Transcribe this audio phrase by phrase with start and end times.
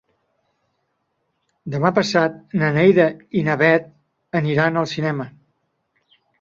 [1.75, 3.07] Demà passat na Neida
[3.41, 3.89] i na Bet
[4.43, 5.33] aniran al cinema.